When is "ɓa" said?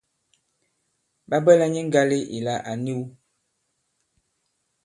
1.29-1.37